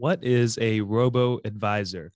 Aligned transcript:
what 0.00 0.24
is 0.24 0.58
a 0.62 0.80
robo 0.80 1.38
advisor? 1.44 2.10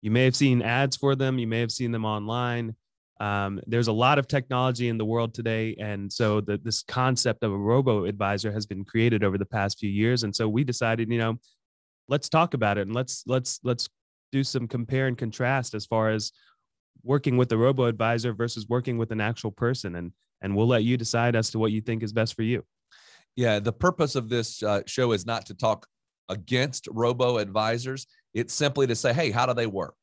You 0.00 0.12
may 0.12 0.24
have 0.24 0.36
seen 0.36 0.62
ads 0.62 0.96
for 0.96 1.16
them, 1.16 1.40
you 1.40 1.48
may 1.48 1.58
have 1.58 1.72
seen 1.72 1.90
them 1.90 2.04
online. 2.04 2.76
Um, 3.18 3.60
there's 3.66 3.88
a 3.88 3.92
lot 3.92 4.20
of 4.20 4.28
technology 4.28 4.88
in 4.88 4.96
the 4.96 5.04
world 5.04 5.34
today. 5.34 5.74
And 5.80 6.12
so 6.12 6.40
the, 6.40 6.56
this 6.62 6.84
concept 6.84 7.42
of 7.42 7.50
a 7.50 7.56
robo 7.56 8.04
advisor 8.04 8.52
has 8.52 8.64
been 8.64 8.84
created 8.84 9.24
over 9.24 9.38
the 9.38 9.44
past 9.44 9.80
few 9.80 9.90
years. 9.90 10.22
And 10.22 10.36
so 10.36 10.48
we 10.48 10.62
decided, 10.62 11.10
you 11.10 11.18
know, 11.18 11.36
let's 12.08 12.28
talk 12.28 12.54
about 12.54 12.78
it 12.78 12.82
and 12.82 12.94
let's 12.94 13.24
let's 13.26 13.58
let's 13.64 13.88
do 14.30 14.44
some 14.44 14.68
compare 14.68 15.08
and 15.08 15.18
contrast 15.18 15.74
as 15.74 15.84
far 15.84 16.10
as 16.10 16.30
working 17.02 17.36
with 17.36 17.48
the 17.48 17.58
robo 17.58 17.86
advisor 17.86 18.34
versus 18.34 18.68
working 18.68 18.98
with 18.98 19.10
an 19.10 19.20
actual 19.20 19.50
person 19.50 19.96
and 19.96 20.12
and 20.42 20.54
we'll 20.54 20.68
let 20.68 20.84
you 20.84 20.96
decide 20.96 21.34
as 21.34 21.50
to 21.50 21.58
what 21.58 21.72
you 21.72 21.80
think 21.80 22.04
is 22.04 22.12
best 22.12 22.34
for 22.34 22.42
you 22.42 22.64
yeah 23.34 23.58
the 23.58 23.72
purpose 23.72 24.14
of 24.14 24.28
this 24.28 24.62
uh, 24.62 24.82
show 24.86 25.10
is 25.10 25.26
not 25.26 25.46
to 25.46 25.54
talk 25.54 25.86
against 26.28 26.88
robo 26.90 27.38
advisors 27.38 28.06
it's 28.34 28.54
simply 28.54 28.86
to 28.86 28.94
say 28.94 29.12
hey 29.12 29.30
how 29.30 29.46
do 29.46 29.54
they 29.54 29.66
work 29.66 29.96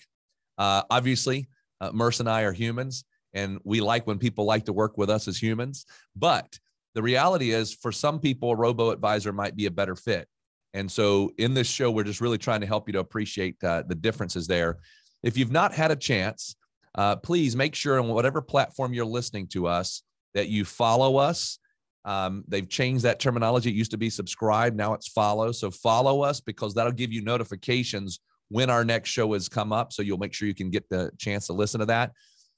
uh, 0.58 0.82
obviously 0.90 1.48
uh, 1.82 1.92
murs 1.94 2.20
and 2.20 2.30
i 2.30 2.44
are 2.44 2.54
humans 2.54 3.06
and 3.34 3.60
we 3.64 3.82
like 3.82 4.06
when 4.06 4.20
people 4.20 4.46
like 4.46 4.66
to 4.66 4.74
work 4.74 4.98
with 4.98 5.10
us 5.10 5.28
as 5.28 5.42
humans 5.42 5.86
but 6.16 6.58
the 6.96 7.02
reality 7.02 7.52
is 7.52 7.74
for 7.74 7.92
some 7.92 8.20
people 8.20 8.52
a 8.52 8.56
robo 8.56 8.92
advisor 8.92 9.34
might 9.34 9.56
be 9.56 9.66
a 9.66 9.72
better 9.72 9.96
fit 9.96 10.28
and 10.74 10.92
so 10.92 11.32
in 11.38 11.54
this 11.54 11.68
show, 11.68 11.92
we're 11.92 12.04
just 12.04 12.22
really 12.22 12.38
trying 12.38 12.62
to 12.62 12.68
help 12.68 12.88
you 12.88 12.94
to 12.94 13.00
appreciate 13.00 13.64
uh, 13.64 13.84
the 13.88 13.96
differences 13.96 14.48
there. 14.48 14.80
If 15.22 15.38
you've 15.38 15.52
not 15.52 15.74
had 15.74 15.92
a 15.92 15.96
chance, 15.96 16.56
uh, 16.96 17.16
please 17.18 17.56
make 17.56 17.76
sure 17.76 18.00
on 18.00 18.08
whatever 18.08 18.42
platform 18.42 18.94
you're 18.94 19.06
listening 19.06 19.48
to 19.48 19.68
us 19.68 20.04
that 20.34 20.50
you 20.50 20.66
follow 20.66 21.18
us. 21.18 21.60
Um, 22.06 22.44
they've 22.48 22.68
changed 22.68 23.04
that 23.04 23.20
terminology. 23.20 23.70
It 23.70 23.76
used 23.76 23.92
to 23.92 23.98
be 23.98 24.10
subscribe, 24.10 24.76
now 24.76 24.94
it's 24.94 25.08
follow. 25.08 25.52
So 25.52 25.72
follow 25.72 26.22
us 26.22 26.42
because 26.42 26.74
that'll 26.74 26.92
give 26.92 27.14
you 27.14 27.24
notifications 27.24 28.20
when 28.50 28.70
our 28.70 28.84
next 28.84 29.10
show 29.10 29.34
has 29.34 29.50
come 29.50 29.72
up. 29.72 29.94
So 29.94 30.02
you'll 30.02 30.18
make 30.18 30.34
sure 30.34 30.48
you 30.48 30.54
can 30.54 30.70
get 30.70 30.88
the 30.90 31.12
chance 31.18 31.48
to 31.48 31.54
listen 31.54 31.80
to 31.80 31.86
that. 31.88 32.12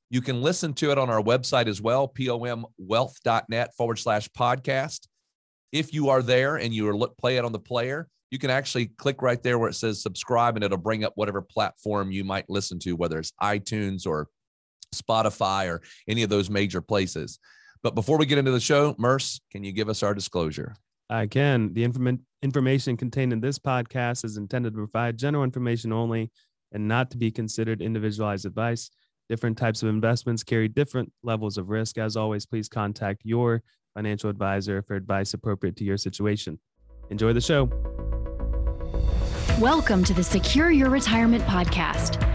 You 0.10 0.22
can 0.22 0.42
listen 0.42 0.74
to 0.76 0.92
it 0.92 0.98
on 0.98 1.10
our 1.10 1.22
website 1.22 1.68
as 1.68 1.82
well, 1.82 2.08
pomwealth.net 2.08 3.76
forward 3.76 4.00
slash 4.00 4.30
podcast. 4.30 5.08
If 5.72 5.94
you 5.94 6.10
are 6.10 6.22
there 6.22 6.58
and 6.58 6.74
you 6.74 6.92
look, 6.96 7.18
play 7.18 7.38
it 7.38 7.46
on 7.46 7.52
the 7.52 7.60
player, 7.60 8.08
you 8.32 8.40
can 8.40 8.50
actually 8.50 8.88
click 8.88 9.22
right 9.22 9.42
there 9.42 9.58
where 9.58 9.70
it 9.70 9.76
says 9.76 10.02
subscribe 10.02 10.56
and 10.56 10.64
it'll 10.64 10.78
bring 10.78 11.04
up 11.04 11.14
whatever 11.16 11.42
platform 11.42 12.12
you 12.12 12.24
might 12.24 12.50
listen 12.50 12.80
to, 12.80 12.96
whether 12.96 13.20
it's 13.20 13.32
iTunes 13.42 14.06
or 14.06 14.28
Spotify 14.94 15.70
or 15.70 15.82
any 16.08 16.24
of 16.24 16.30
those 16.30 16.50
major 16.50 16.82
places. 16.82 17.40
But 17.86 17.94
before 17.94 18.18
we 18.18 18.26
get 18.26 18.40
into 18.40 18.50
the 18.50 18.60
show, 18.60 18.96
Murs, 18.98 19.40
can 19.52 19.64
you 19.64 19.72
give 19.72 19.90
us 19.90 20.02
our 20.02 20.16
disclosure? 20.16 20.76
I 21.08 21.28
can. 21.28 21.72
The 21.72 21.84
inform- 21.84 22.26
information 22.42 22.98
contained 22.98 23.32
in 23.32 23.42
this 23.42 23.60
podcast 23.60 24.26
is 24.26 24.38
intended 24.38 24.74
to 24.74 24.78
provide 24.78 25.20
general 25.20 25.44
information 25.44 25.94
only 25.94 26.32
and 26.72 26.88
not 26.88 27.12
to 27.12 27.18
be 27.18 27.30
considered 27.30 27.84
individualized 27.84 28.48
advice. 28.48 28.90
Different 29.30 29.56
types 29.56 29.84
of 29.84 29.90
investments 29.90 30.44
carry 30.44 30.68
different 30.68 31.14
levels 31.22 31.60
of 31.60 31.70
risk. 31.70 32.00
As 32.00 32.18
always, 32.18 32.48
please 32.48 32.68
contact 32.68 33.22
your 33.24 33.62
financial 33.94 34.32
advisor 34.32 34.82
for 34.82 34.96
advice 34.96 35.36
appropriate 35.36 35.76
to 35.76 35.84
your 35.84 35.98
situation. 35.98 36.60
Enjoy 37.12 37.34
the 37.34 37.40
show. 37.40 37.70
Welcome 39.60 40.04
to 40.06 40.14
the 40.16 40.24
Secure 40.24 40.72
Your 40.72 40.90
Retirement 40.90 41.44
Podcast. 41.44 42.35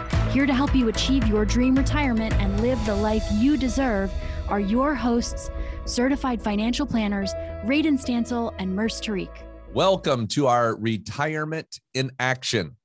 Here 0.31 0.45
to 0.45 0.53
help 0.53 0.73
you 0.73 0.87
achieve 0.87 1.27
your 1.27 1.43
dream 1.43 1.75
retirement 1.75 2.33
and 2.35 2.61
live 2.61 2.79
the 2.85 2.95
life 2.95 3.25
you 3.33 3.57
deserve 3.57 4.13
are 4.47 4.61
your 4.61 4.95
hosts, 4.95 5.51
certified 5.83 6.41
financial 6.41 6.85
planners, 6.85 7.33
Radon 7.65 7.99
Stancil 7.99 8.55
and 8.57 8.73
Murs 8.73 9.01
Tariq. 9.01 9.29
Welcome 9.73 10.27
to 10.27 10.47
our 10.47 10.77
Retirement 10.77 11.81
in 11.93 12.11
Action. 12.17 12.77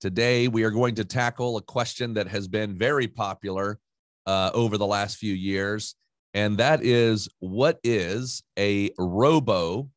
Today, 0.00 0.46
we 0.46 0.62
are 0.62 0.70
going 0.70 0.94
to 0.94 1.04
tackle 1.04 1.56
a 1.56 1.62
question 1.62 2.14
that 2.14 2.28
has 2.28 2.46
been 2.46 2.78
very 2.78 3.08
popular 3.08 3.80
uh, 4.26 4.52
over 4.54 4.78
the 4.78 4.86
last 4.86 5.16
few 5.16 5.34
years 5.34 5.96
and 6.34 6.56
that 6.58 6.84
is 6.84 7.28
what 7.40 7.80
is 7.82 8.44
a 8.56 8.90
robo 8.96 9.88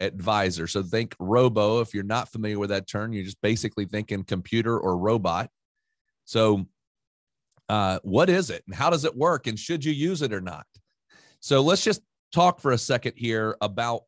advisor? 0.00 0.66
So 0.66 0.82
think 0.82 1.14
robo. 1.20 1.82
If 1.82 1.94
you're 1.94 2.02
not 2.02 2.30
familiar 2.32 2.58
with 2.58 2.70
that 2.70 2.88
term, 2.88 3.12
you're 3.12 3.24
just 3.24 3.40
basically 3.42 3.84
thinking 3.84 4.24
computer 4.24 4.76
or 4.76 4.98
robot. 4.98 5.48
So, 6.24 6.66
uh, 7.68 7.98
what 8.02 8.28
is 8.28 8.50
it 8.50 8.62
and 8.66 8.74
how 8.74 8.90
does 8.90 9.04
it 9.04 9.16
work? 9.16 9.46
And 9.46 9.58
should 9.58 9.84
you 9.84 9.92
use 9.92 10.22
it 10.22 10.32
or 10.32 10.40
not? 10.40 10.66
So, 11.40 11.62
let's 11.62 11.84
just 11.84 12.02
talk 12.32 12.60
for 12.60 12.72
a 12.72 12.78
second 12.78 13.14
here 13.16 13.56
about 13.60 14.02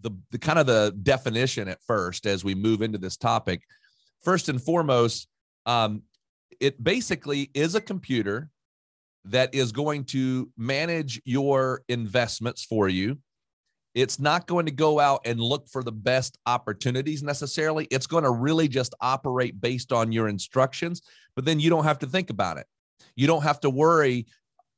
the, 0.00 0.10
the 0.30 0.38
kind 0.38 0.58
of 0.58 0.66
the 0.66 0.96
definition 1.02 1.68
at 1.68 1.82
first 1.82 2.26
as 2.26 2.44
we 2.44 2.54
move 2.54 2.82
into 2.82 2.98
this 2.98 3.16
topic. 3.16 3.62
First 4.24 4.48
and 4.48 4.60
foremost, 4.60 5.28
um, 5.66 6.02
it 6.60 6.82
basically 6.82 7.50
is 7.54 7.74
a 7.74 7.80
computer 7.80 8.50
that 9.24 9.54
is 9.54 9.72
going 9.72 10.04
to 10.04 10.50
manage 10.56 11.20
your 11.24 11.82
investments 11.88 12.64
for 12.64 12.88
you. 12.88 13.18
It's 13.94 14.20
not 14.20 14.46
going 14.46 14.66
to 14.66 14.72
go 14.72 15.00
out 15.00 15.22
and 15.24 15.40
look 15.40 15.68
for 15.68 15.82
the 15.82 15.92
best 15.92 16.38
opportunities 16.46 17.22
necessarily. 17.22 17.86
It's 17.90 18.06
going 18.06 18.24
to 18.24 18.30
really 18.30 18.68
just 18.68 18.94
operate 19.00 19.60
based 19.60 19.92
on 19.92 20.12
your 20.12 20.28
instructions, 20.28 21.02
but 21.34 21.44
then 21.44 21.58
you 21.58 21.70
don't 21.70 21.84
have 21.84 21.98
to 22.00 22.06
think 22.06 22.30
about 22.30 22.58
it. 22.58 22.66
You 23.16 23.26
don't 23.26 23.42
have 23.42 23.60
to 23.60 23.70
worry 23.70 24.26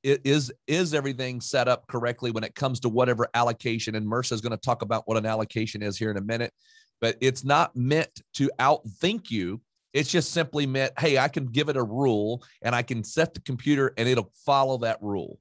is 0.05 0.51
is 0.67 0.95
everything 0.95 1.41
set 1.41 1.69
up 1.69 1.87
correctly 1.87 2.33
when 2.33 2.43
it 2.43 2.57
comes 2.57 2.81
to 2.81 2.89
whatever 2.89 3.29
allocation 3.35 3.95
and 3.95 4.05
Mercer 4.05 4.35
is 4.35 4.41
going 4.41 4.51
to 4.51 4.57
talk 4.57 4.83
about 4.83 5.07
what 5.07 5.17
an 5.17 5.27
allocation 5.27 5.81
is 5.81 5.97
here 5.97 6.11
in 6.11 6.17
a 6.17 6.21
minute 6.21 6.53
but 7.01 7.17
it's 7.21 7.45
not 7.45 7.77
meant 7.77 8.11
to 8.35 8.51
outthink 8.59 9.31
you 9.31 9.61
it's 9.93 10.11
just 10.11 10.33
simply 10.33 10.67
meant, 10.67 10.99
hey, 10.99 11.19
I 11.19 11.29
can 11.29 11.47
give 11.47 11.69
it 11.69 11.77
a 11.77 11.83
rule 11.83 12.43
and 12.63 12.75
I 12.75 12.83
can 12.83 13.05
set 13.05 13.35
the 13.35 13.41
computer 13.41 13.93
and 13.97 14.09
it'll 14.09 14.33
follow 14.47 14.79
that 14.79 14.99
rule. 15.03 15.39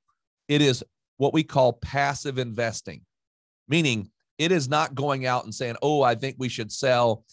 It 0.48 0.62
is 0.62 0.84
what 1.18 1.34
we 1.34 1.44
call 1.44 1.74
passive 1.74 2.38
investing, 2.38 3.06
meaning 3.72 4.12
it 4.38 4.52
is 4.52 4.70
not 4.70 4.94
going 4.94 5.26
out 5.26 5.46
and 5.46 5.56
saying, 5.56 5.78
oh, 5.82 6.04
I 6.04 6.14
think 6.14 6.36
we 6.38 6.50
should 6.50 6.72
sell 6.72 7.24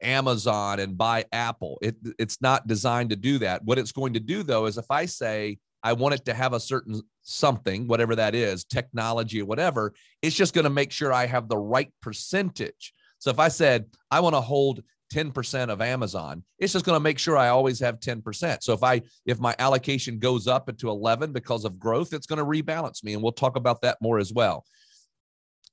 Amazon 0.00 0.78
and 0.78 0.96
buy 0.96 1.24
Apple. 1.32 1.78
It, 1.82 1.96
it's 2.18 2.40
not 2.40 2.66
designed 2.66 3.10
to 3.10 3.16
do 3.16 3.38
that. 3.38 3.64
What 3.64 3.78
it's 3.78 3.92
going 3.92 4.14
to 4.14 4.20
do, 4.20 4.42
though, 4.42 4.66
is 4.66 4.78
if 4.78 4.90
I 4.90 5.06
say 5.06 5.58
I 5.82 5.92
want 5.92 6.14
it 6.14 6.24
to 6.26 6.34
have 6.34 6.52
a 6.52 6.60
certain 6.60 7.02
something, 7.22 7.88
whatever 7.88 8.14
that 8.16 8.34
is, 8.34 8.64
technology 8.64 9.42
or 9.42 9.46
whatever, 9.46 9.92
it's 10.22 10.36
just 10.36 10.54
going 10.54 10.64
to 10.64 10.70
make 10.70 10.92
sure 10.92 11.12
I 11.12 11.26
have 11.26 11.48
the 11.48 11.58
right 11.58 11.92
percentage. 12.00 12.92
So 13.18 13.30
if 13.30 13.40
I 13.40 13.48
said 13.48 13.86
I 14.10 14.20
want 14.20 14.36
to 14.36 14.40
hold 14.40 14.82
10% 15.12 15.70
of 15.70 15.80
Amazon, 15.80 16.44
it's 16.58 16.72
just 16.72 16.84
going 16.84 16.96
to 16.96 17.00
make 17.00 17.18
sure 17.18 17.36
I 17.36 17.48
always 17.48 17.80
have 17.80 17.98
10%. 17.98 18.62
So 18.62 18.72
if 18.72 18.82
I 18.82 19.02
if 19.26 19.40
my 19.40 19.54
allocation 19.58 20.18
goes 20.18 20.46
up 20.46 20.68
into 20.68 20.90
11 20.90 21.32
because 21.32 21.64
of 21.64 21.78
growth, 21.78 22.12
it's 22.12 22.26
going 22.26 22.38
to 22.38 22.44
rebalance 22.44 23.02
me 23.02 23.14
and 23.14 23.22
we'll 23.22 23.32
talk 23.32 23.56
about 23.56 23.80
that 23.82 23.98
more 24.00 24.18
as 24.18 24.32
well. 24.32 24.64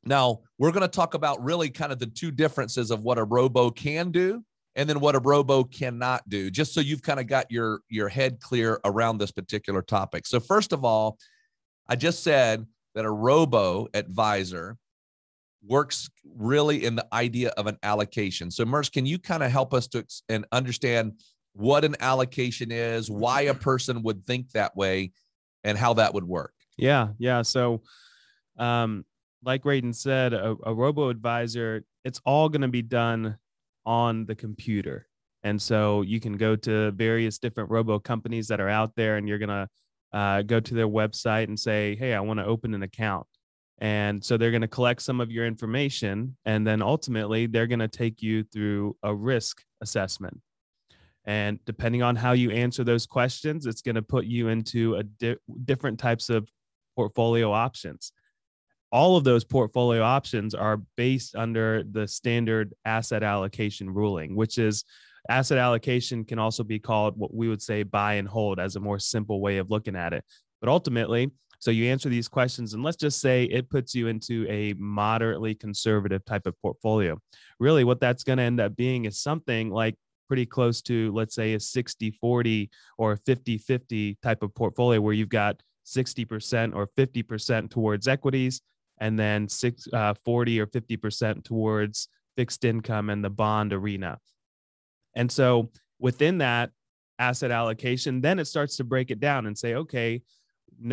Now, 0.06 0.40
we're 0.58 0.72
going 0.72 0.82
to 0.82 0.88
talk 0.88 1.14
about 1.14 1.44
really 1.44 1.70
kind 1.70 1.92
of 1.92 2.00
the 2.00 2.06
two 2.06 2.32
differences 2.32 2.92
of 2.92 3.04
what 3.04 3.18
a 3.18 3.24
robo 3.24 3.72
can 3.72 4.12
do 4.12 4.44
and 4.76 4.90
then 4.90 5.00
what 5.00 5.16
a 5.16 5.20
robo 5.20 5.64
cannot 5.64 6.28
do, 6.28 6.52
just 6.52 6.74
so 6.74 6.82
you've 6.82 7.02
kind 7.02 7.20
of 7.20 7.28
got 7.28 7.50
your 7.50 7.80
your 7.90 8.10
head 8.10 8.40
clear 8.42 8.80
around 8.86 9.18
this 9.18 9.32
particular 9.32 9.82
topic. 9.82 10.28
So 10.28 10.40
first 10.40 10.74
of 10.74 10.84
all, 10.84 11.18
I 11.88 11.96
just 11.96 12.24
said 12.24 12.66
that 12.94 13.06
a 13.06 13.12
robo 13.12 13.88
advisor 13.94 14.78
works 15.66 16.10
really 16.36 16.86
in 16.86 16.96
the 16.96 17.08
idea 17.14 17.50
of 17.58 17.68
an 17.68 17.78
allocation. 17.84 18.52
So, 18.52 18.66
Murs, 18.66 18.90
can 18.90 19.06
you 19.06 19.18
kind 19.18 19.44
of 19.44 19.52
help 19.52 19.74
us 19.74 19.88
to 19.90 20.06
and 20.30 20.46
understand 20.52 21.14
what 21.54 21.86
an 21.86 21.96
allocation 22.02 22.72
is, 22.72 23.10
why 23.10 23.42
a 23.42 23.54
person 23.54 24.04
would 24.04 24.26
think 24.26 24.52
that 24.52 24.76
way, 24.76 25.12
and 25.64 25.78
how 25.78 25.94
that 25.94 26.14
would 26.14 26.26
work? 26.26 26.54
Yeah, 26.78 27.10
yeah. 27.18 27.42
So, 27.42 27.82
um, 28.60 29.06
like 29.46 29.64
Radon 29.64 29.94
said, 29.94 30.34
a, 30.34 30.56
a 30.64 30.74
robo 30.74 31.10
advisor, 31.10 31.84
it's 32.04 32.20
all 32.26 32.50
going 32.50 32.62
to 32.62 32.68
be 32.68 32.82
done 32.82 33.38
on 33.86 34.26
the 34.26 34.36
computer. 34.36 35.08
And 35.44 35.62
so 35.62 36.02
you 36.02 36.20
can 36.20 36.38
go 36.38 36.56
to 36.56 36.92
various 36.92 37.38
different 37.38 37.70
robo 37.70 38.00
companies 38.00 38.48
that 38.48 38.60
are 38.60 38.70
out 38.70 38.96
there, 38.96 39.18
and 39.18 39.30
you're 39.30 39.38
going 39.38 39.50
to 39.50 39.70
uh, 40.12 40.42
go 40.42 40.60
to 40.60 40.74
their 40.74 40.88
website 40.88 41.46
and 41.46 41.60
say, 41.60 41.96
Hey, 41.96 42.14
I 42.14 42.20
want 42.22 42.40
to 42.40 42.46
open 42.46 42.74
an 42.74 42.84
account. 42.84 43.28
And 43.80 44.24
so 44.24 44.38
they're 44.38 44.52
going 44.52 44.62
to 44.62 44.68
collect 44.68 45.02
some 45.02 45.20
of 45.20 45.32
your 45.32 45.46
information 45.46 46.38
and 46.46 46.66
then 46.66 46.82
ultimately 46.82 47.46
they're 47.46 47.68
going 47.68 47.80
to 47.80 47.90
take 47.90 48.22
you 48.22 48.44
through 48.44 48.96
a 49.04 49.14
risk 49.14 49.62
assessment. 49.82 50.40
And 51.26 51.60
depending 51.66 52.02
on 52.02 52.16
how 52.16 52.32
you 52.32 52.52
answer 52.52 52.84
those 52.84 53.06
questions, 53.06 53.66
it's 53.66 53.82
going 53.82 53.96
to 53.96 54.02
put 54.02 54.26
you 54.26 54.48
into 54.48 54.96
a 54.96 55.04
di- 55.04 55.36
different 55.66 56.00
types 56.00 56.30
of 56.30 56.48
portfolio 56.96 57.52
options. 57.52 58.14
All 58.96 59.18
of 59.18 59.26
those 59.26 59.44
portfolio 59.44 60.02
options 60.02 60.56
are 60.56 60.78
based 60.96 61.36
under 61.36 61.84
the 61.84 62.08
standard 62.08 62.74
asset 62.86 63.24
allocation 63.24 63.90
ruling, 63.90 64.38
which 64.38 64.58
is 64.58 64.86
asset 65.30 65.58
allocation 65.58 66.24
can 66.24 66.40
also 66.40 66.64
be 66.64 66.80
called 66.80 67.20
what 67.20 67.34
we 67.34 67.50
would 67.50 67.62
say 67.62 67.84
buy 67.84 68.14
and 68.14 68.26
hold 68.26 68.58
as 68.58 68.78
a 68.78 68.80
more 68.80 68.98
simple 68.98 69.42
way 69.42 69.58
of 69.58 69.70
looking 69.70 69.98
at 69.98 70.14
it. 70.14 70.24
But 70.62 70.70
ultimately, 70.70 71.30
so 71.60 71.72
you 71.72 71.92
answer 71.92 72.08
these 72.08 72.30
questions, 72.30 72.74
and 72.74 72.84
let's 72.84 72.96
just 72.96 73.20
say 73.20 73.44
it 73.44 73.70
puts 73.70 73.94
you 73.94 74.08
into 74.08 74.48
a 74.50 74.72
moderately 74.78 75.56
conservative 75.56 76.24
type 76.24 76.48
of 76.48 76.58
portfolio. 76.62 77.20
Really, 77.60 77.84
what 77.84 78.00
that's 78.00 78.24
going 78.24 78.38
to 78.38 78.44
end 78.44 78.62
up 78.62 78.78
being 78.78 79.04
is 79.04 79.20
something 79.20 79.72
like 79.72 79.96
pretty 80.30 80.46
close 80.46 80.82
to, 80.84 81.12
let's 81.12 81.36
say, 81.36 81.56
a 81.56 81.60
60 81.60 82.12
40 82.12 82.70
or 82.98 83.18
50 83.18 83.58
50 83.58 84.18
type 84.24 84.42
of 84.42 84.56
portfolio 84.56 85.02
where 85.02 85.14
you've 85.14 85.28
got 85.28 85.62
60% 85.86 86.74
or 86.74 86.88
50% 86.98 87.70
towards 87.70 88.08
equities 88.08 88.62
and 89.00 89.20
then 89.20 89.48
six, 89.50 89.88
uh, 89.92 90.14
40 90.14 90.60
or 90.60 90.68
50% 90.68 91.44
towards 91.44 92.08
fixed 92.36 92.64
income 92.64 93.10
and 93.10 93.24
the 93.24 93.30
bond 93.30 93.74
arena. 93.74 94.20
And 95.16 95.32
so 95.32 95.72
within 96.00 96.40
that 96.40 96.72
asset 97.20 97.52
allocation, 97.52 98.22
then 98.22 98.40
it 98.40 98.46
starts 98.46 98.78
to 98.78 98.84
break 98.84 99.12
it 99.12 99.20
down 99.20 99.46
and 99.46 99.58
say, 99.58 99.76
okay, 99.76 100.22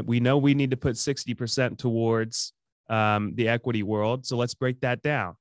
we 0.05 0.21
know 0.21 0.39
we 0.39 0.55
need 0.55 0.71
to 0.71 0.77
put 0.77 0.95
60% 0.95 1.79
towards 1.79 2.53
um, 2.89 3.35
the 3.35 3.49
equity 3.49 3.83
world. 3.83 4.27
So 4.27 4.37
let's 4.37 4.55
break 4.55 4.81
that 4.81 5.03
down 5.03 5.35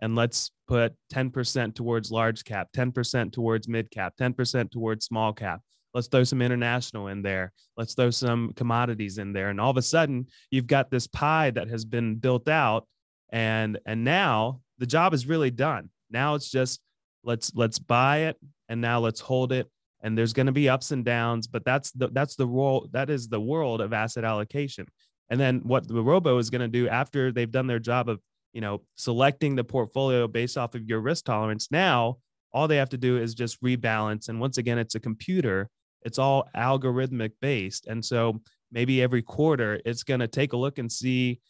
and 0.00 0.16
let's 0.16 0.50
put 0.66 0.94
10% 1.12 1.74
towards 1.74 2.10
large 2.10 2.44
cap, 2.44 2.68
10% 2.74 3.32
towards 3.32 3.68
mid 3.68 3.90
cap, 3.90 4.14
10% 4.20 4.70
towards 4.70 5.04
small 5.04 5.32
cap. 5.32 5.60
Let's 5.94 6.08
throw 6.08 6.24
some 6.24 6.42
international 6.42 7.08
in 7.08 7.22
there. 7.22 7.52
Let's 7.76 7.94
throw 7.94 8.10
some 8.10 8.52
commodities 8.54 9.18
in 9.18 9.32
there. 9.32 9.50
And 9.50 9.60
all 9.60 9.70
of 9.70 9.76
a 9.76 9.82
sudden, 9.82 10.26
you've 10.50 10.66
got 10.66 10.90
this 10.90 11.06
pie 11.06 11.50
that 11.50 11.68
has 11.68 11.84
been 11.84 12.16
built 12.16 12.48
out. 12.48 12.86
And, 13.30 13.78
and 13.86 14.04
now 14.04 14.60
the 14.78 14.86
job 14.86 15.14
is 15.14 15.26
really 15.26 15.50
done. 15.50 15.90
Now 16.10 16.34
it's 16.34 16.50
just 16.50 16.80
let's 17.24 17.52
let's 17.54 17.78
buy 17.78 18.18
it 18.18 18.36
and 18.68 18.80
now 18.80 18.98
let's 19.00 19.20
hold 19.20 19.52
it 19.52 19.68
and 20.02 20.16
there's 20.16 20.32
going 20.32 20.46
to 20.46 20.52
be 20.52 20.68
ups 20.68 20.90
and 20.90 21.04
downs 21.04 21.46
but 21.46 21.64
that's 21.64 21.90
the 21.92 22.08
that's 22.08 22.36
the 22.36 22.46
role 22.46 22.88
that 22.92 23.10
is 23.10 23.28
the 23.28 23.40
world 23.40 23.80
of 23.80 23.92
asset 23.92 24.24
allocation 24.24 24.86
and 25.30 25.40
then 25.40 25.60
what 25.64 25.86
the 25.86 26.02
robo 26.02 26.38
is 26.38 26.50
going 26.50 26.60
to 26.60 26.68
do 26.68 26.88
after 26.88 27.32
they've 27.32 27.52
done 27.52 27.66
their 27.66 27.78
job 27.78 28.08
of 28.08 28.20
you 28.52 28.60
know 28.60 28.82
selecting 28.96 29.54
the 29.54 29.64
portfolio 29.64 30.26
based 30.26 30.58
off 30.58 30.74
of 30.74 30.88
your 30.88 31.00
risk 31.00 31.24
tolerance 31.24 31.68
now 31.70 32.16
all 32.52 32.68
they 32.68 32.76
have 32.76 32.90
to 32.90 32.98
do 32.98 33.18
is 33.18 33.34
just 33.34 33.62
rebalance 33.62 34.28
and 34.28 34.40
once 34.40 34.58
again 34.58 34.78
it's 34.78 34.94
a 34.94 35.00
computer 35.00 35.68
it's 36.04 36.18
all 36.18 36.48
algorithmic 36.56 37.32
based 37.40 37.86
and 37.86 38.04
so 38.04 38.40
maybe 38.70 39.02
every 39.02 39.22
quarter 39.22 39.80
it's 39.84 40.02
going 40.02 40.20
to 40.20 40.28
take 40.28 40.52
a 40.52 40.56
look 40.56 40.78
and 40.78 40.90
see 40.90 41.40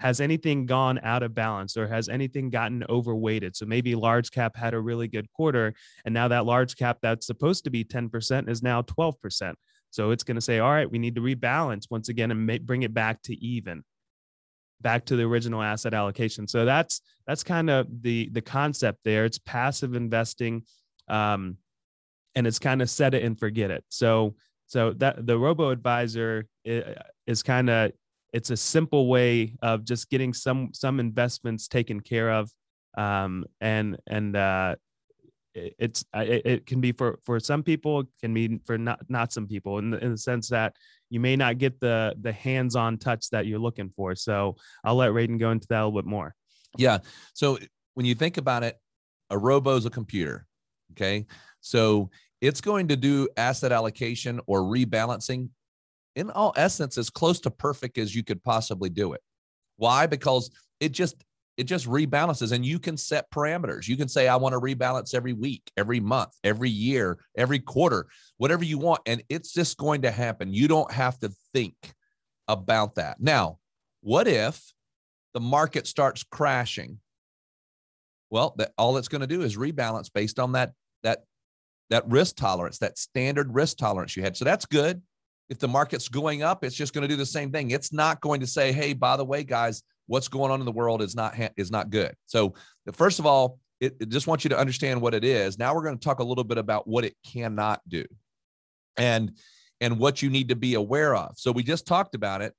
has 0.00 0.18
anything 0.18 0.64
gone 0.64 0.98
out 1.02 1.22
of 1.22 1.34
balance 1.34 1.76
or 1.76 1.86
has 1.86 2.08
anything 2.08 2.48
gotten 2.48 2.82
overweighted? 2.88 3.54
So 3.54 3.66
maybe 3.66 3.94
large 3.94 4.30
cap 4.30 4.56
had 4.56 4.72
a 4.72 4.80
really 4.80 5.08
good 5.08 5.30
quarter, 5.30 5.74
and 6.06 6.14
now 6.14 6.26
that 6.28 6.46
large 6.46 6.74
cap 6.76 6.98
that's 7.02 7.26
supposed 7.26 7.64
to 7.64 7.70
be 7.70 7.84
10% 7.84 8.48
is 8.48 8.62
now 8.62 8.80
12%. 8.80 9.54
So 9.90 10.10
it's 10.10 10.24
going 10.24 10.36
to 10.36 10.40
say, 10.40 10.58
all 10.58 10.70
right, 10.70 10.90
we 10.90 10.98
need 10.98 11.16
to 11.16 11.20
rebalance 11.20 11.90
once 11.90 12.08
again 12.08 12.30
and 12.30 12.66
bring 12.66 12.82
it 12.82 12.94
back 12.94 13.20
to 13.24 13.34
even, 13.44 13.84
back 14.80 15.04
to 15.06 15.16
the 15.16 15.24
original 15.24 15.62
asset 15.62 15.92
allocation. 15.92 16.48
So 16.48 16.64
that's 16.64 17.02
that's 17.26 17.44
kind 17.44 17.68
of 17.68 17.86
the 18.02 18.30
the 18.32 18.40
concept 18.40 19.00
there. 19.04 19.26
It's 19.26 19.38
passive 19.38 19.94
investing, 19.94 20.62
um, 21.08 21.58
and 22.34 22.46
it's 22.46 22.58
kind 22.58 22.82
of 22.82 22.90
set 22.90 23.14
it 23.14 23.22
and 23.22 23.38
forget 23.38 23.70
it. 23.70 23.84
So 23.88 24.34
so 24.66 24.92
that 24.94 25.26
the 25.26 25.36
robo 25.36 25.70
advisor 25.70 26.46
is, 26.64 26.84
is 27.26 27.42
kind 27.42 27.68
of 27.68 27.92
it's 28.32 28.50
a 28.50 28.56
simple 28.56 29.08
way 29.08 29.56
of 29.62 29.84
just 29.84 30.08
getting 30.10 30.32
some 30.32 30.70
some 30.72 31.00
investments 31.00 31.68
taken 31.68 32.00
care 32.00 32.30
of 32.30 32.50
um, 32.96 33.44
and 33.60 33.96
and 34.06 34.36
uh, 34.36 34.76
it, 35.54 35.74
it's 35.78 36.04
it, 36.14 36.46
it, 36.46 36.66
can 36.66 36.80
be 36.80 36.92
for 36.92 37.18
for 37.24 37.40
some 37.40 37.62
people 37.62 38.04
can 38.20 38.32
be 38.32 38.60
for 38.64 38.78
not 38.78 39.00
not 39.08 39.32
some 39.32 39.46
people 39.46 39.78
in 39.78 39.90
the, 39.90 40.04
in 40.04 40.12
the 40.12 40.18
sense 40.18 40.48
that 40.48 40.74
you 41.08 41.20
may 41.20 41.36
not 41.36 41.58
get 41.58 41.80
the 41.80 42.14
the 42.20 42.32
hands-on 42.32 42.98
touch 42.98 43.30
that 43.30 43.46
you're 43.46 43.58
looking 43.58 43.90
for. 43.96 44.14
So 44.14 44.56
i'll 44.84 44.96
let 44.96 45.10
Radon 45.10 45.38
go 45.38 45.50
into 45.50 45.66
that 45.68 45.80
a 45.80 45.84
little 45.84 46.00
bit 46.00 46.08
more. 46.08 46.34
Yeah. 46.76 46.98
So 47.34 47.58
when 47.94 48.06
you 48.06 48.14
think 48.14 48.36
about 48.36 48.62
it 48.62 48.76
a 49.30 49.38
robo 49.38 49.76
is 49.76 49.86
a 49.86 49.90
computer 49.90 50.46
okay 50.92 51.26
so 51.60 52.10
it's 52.40 52.60
going 52.60 52.88
to 52.88 52.96
do 52.96 53.28
asset 53.36 53.72
allocation 53.72 54.40
or 54.46 54.62
rebalancing 54.62 55.50
in 56.16 56.30
all 56.30 56.52
essence 56.56 56.98
as 56.98 57.10
close 57.10 57.40
to 57.40 57.50
perfect 57.50 57.98
as 57.98 58.14
you 58.14 58.22
could 58.22 58.42
possibly 58.42 58.90
do 58.90 59.12
it. 59.12 59.20
Why? 59.76 60.06
Because 60.06 60.50
it 60.80 60.92
just 60.92 61.24
it 61.56 61.64
just 61.64 61.86
rebalances 61.86 62.52
and 62.52 62.64
you 62.64 62.78
can 62.78 62.96
set 62.96 63.30
parameters. 63.30 63.86
You 63.86 63.96
can 63.96 64.08
say 64.08 64.28
I 64.28 64.36
want 64.36 64.54
to 64.54 64.60
rebalance 64.60 65.14
every 65.14 65.34
week, 65.34 65.70
every 65.76 66.00
month, 66.00 66.30
every 66.42 66.70
year, 66.70 67.18
every 67.36 67.58
quarter, 67.58 68.06
whatever 68.38 68.64
you 68.64 68.78
want 68.78 69.02
and 69.06 69.22
it's 69.28 69.52
just 69.52 69.76
going 69.76 70.02
to 70.02 70.10
happen. 70.10 70.54
You 70.54 70.68
don't 70.68 70.90
have 70.90 71.18
to 71.20 71.30
think 71.52 71.74
about 72.48 72.94
that. 72.94 73.20
Now, 73.20 73.58
what 74.00 74.26
if 74.26 74.72
the 75.34 75.40
market 75.40 75.86
starts 75.86 76.22
crashing? 76.22 76.98
Well, 78.30 78.54
that 78.58 78.72
all 78.78 78.96
it's 78.96 79.08
going 79.08 79.20
to 79.22 79.26
do 79.26 79.42
is 79.42 79.56
rebalance 79.56 80.10
based 80.12 80.38
on 80.38 80.52
that 80.52 80.72
that 81.02 81.24
that 81.90 82.08
risk 82.08 82.36
tolerance, 82.36 82.78
that 82.78 82.98
standard 82.98 83.54
risk 83.54 83.76
tolerance 83.76 84.16
you 84.16 84.22
had. 84.22 84.36
So 84.36 84.44
that's 84.44 84.66
good 84.66 85.02
if 85.50 85.58
the 85.58 85.68
market's 85.68 86.08
going 86.08 86.42
up, 86.42 86.64
it's 86.64 86.76
just 86.76 86.94
going 86.94 87.02
to 87.02 87.08
do 87.08 87.16
the 87.16 87.26
same 87.26 87.50
thing. 87.50 87.72
It's 87.72 87.92
not 87.92 88.20
going 88.20 88.40
to 88.40 88.46
say, 88.46 88.72
"Hey, 88.72 88.92
by 88.92 89.16
the 89.16 89.24
way, 89.24 89.42
guys, 89.42 89.82
what's 90.06 90.28
going 90.28 90.52
on 90.52 90.60
in 90.60 90.64
the 90.64 90.72
world 90.72 91.02
is 91.02 91.16
not 91.16 91.34
is 91.56 91.72
not 91.72 91.90
good." 91.90 92.14
So, 92.26 92.54
first 92.92 93.18
of 93.18 93.26
all, 93.26 93.58
it, 93.80 93.96
it 94.00 94.08
just 94.08 94.28
wants 94.28 94.44
you 94.44 94.50
to 94.50 94.58
understand 94.58 95.02
what 95.02 95.12
it 95.12 95.24
is. 95.24 95.58
Now 95.58 95.74
we're 95.74 95.82
going 95.82 95.98
to 95.98 96.04
talk 96.04 96.20
a 96.20 96.24
little 96.24 96.44
bit 96.44 96.56
about 96.56 96.86
what 96.86 97.04
it 97.04 97.16
cannot 97.26 97.80
do, 97.88 98.04
and 98.96 99.32
and 99.80 99.98
what 99.98 100.22
you 100.22 100.30
need 100.30 100.50
to 100.50 100.56
be 100.56 100.74
aware 100.74 101.16
of. 101.16 101.36
So 101.36 101.50
we 101.50 101.64
just 101.64 101.84
talked 101.84 102.14
about 102.14 102.42
it. 102.42 102.54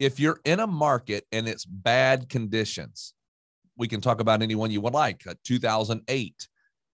If 0.00 0.18
you're 0.18 0.40
in 0.44 0.58
a 0.58 0.66
market 0.66 1.24
and 1.30 1.46
it's 1.46 1.64
bad 1.64 2.28
conditions, 2.28 3.14
we 3.76 3.88
can 3.88 4.00
talk 4.00 4.20
about 4.20 4.42
anyone 4.42 4.70
you 4.70 4.80
would 4.80 4.92
like. 4.92 5.26
Uh, 5.26 5.34
2008, 5.44 6.48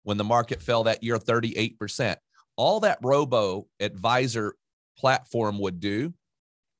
when 0.03 0.17
the 0.17 0.23
market 0.23 0.61
fell 0.61 0.83
that 0.83 1.03
year 1.03 1.17
38%. 1.17 2.15
All 2.55 2.79
that 2.79 2.99
robo 3.03 3.67
advisor 3.79 4.55
platform 4.97 5.59
would 5.59 5.79
do 5.79 6.13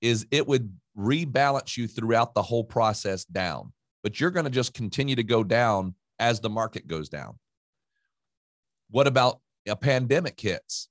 is 0.02 0.26
it 0.32 0.48
would 0.48 0.74
rebalance 0.98 1.78
you 1.78 1.88
throughout 1.88 2.34
the 2.34 2.42
whole 2.42 2.64
process 2.64 3.26
down, 3.26 3.74
but 4.02 4.20
you're 4.20 4.32
going 4.32 4.46
to 4.46 4.50
just 4.52 4.74
continue 4.74 5.16
to 5.16 5.24
go 5.24 5.44
down 5.44 5.94
as 6.20 6.40
the 6.40 6.50
market 6.50 6.88
goes 6.88 7.10
down. 7.10 7.38
What 8.90 9.08
about 9.08 9.40
a 9.68 9.76
pandemic 9.76 10.40
hits? 10.40 10.88